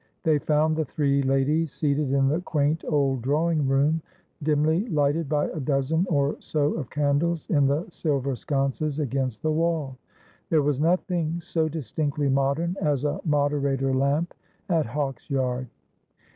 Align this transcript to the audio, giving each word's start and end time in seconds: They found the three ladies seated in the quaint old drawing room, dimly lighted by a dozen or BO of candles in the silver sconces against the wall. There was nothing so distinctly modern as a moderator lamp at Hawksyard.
They 0.23 0.39
found 0.39 0.75
the 0.75 0.85
three 0.85 1.21
ladies 1.21 1.71
seated 1.71 2.11
in 2.11 2.27
the 2.27 2.41
quaint 2.41 2.83
old 2.87 3.21
drawing 3.21 3.67
room, 3.67 4.01
dimly 4.41 4.87
lighted 4.87 5.29
by 5.29 5.45
a 5.49 5.59
dozen 5.59 6.07
or 6.09 6.37
BO 6.53 6.73
of 6.73 6.89
candles 6.89 7.47
in 7.51 7.67
the 7.67 7.85
silver 7.91 8.35
sconces 8.35 8.99
against 8.99 9.43
the 9.43 9.51
wall. 9.51 9.99
There 10.49 10.63
was 10.63 10.79
nothing 10.79 11.39
so 11.39 11.69
distinctly 11.69 12.29
modern 12.29 12.77
as 12.81 13.05
a 13.05 13.21
moderator 13.25 13.93
lamp 13.93 14.33
at 14.69 14.87
Hawksyard. 14.87 15.67